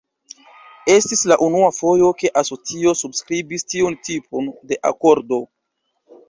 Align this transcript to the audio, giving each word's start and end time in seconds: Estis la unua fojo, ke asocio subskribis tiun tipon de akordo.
Estis 0.93 1.19
la 1.31 1.35
unua 1.47 1.67
fojo, 1.79 2.09
ke 2.21 2.31
asocio 2.41 2.95
subskribis 3.03 3.67
tiun 3.75 3.99
tipon 4.09 4.49
de 4.73 4.81
akordo. 4.93 5.41